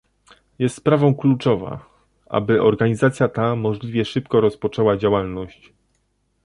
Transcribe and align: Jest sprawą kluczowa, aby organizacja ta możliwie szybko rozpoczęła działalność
Jest 0.59 0.75
sprawą 0.75 1.15
kluczowa, 1.15 1.85
aby 2.25 2.61
organizacja 2.61 3.27
ta 3.29 3.55
możliwie 3.55 4.05
szybko 4.05 4.41
rozpoczęła 4.41 4.97
działalność 4.97 5.73